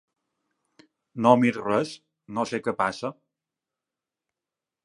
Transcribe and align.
No 1.25 1.33
miro 1.43 1.67
res, 1.67 1.93
no 2.39 2.47
sé 2.53 2.63
què 2.69 2.75
passa. 2.83 3.15